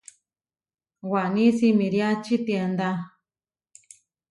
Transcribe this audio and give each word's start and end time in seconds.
Waní 1.11 1.45
simiriači 1.57 2.35
tiendá. 2.45 2.89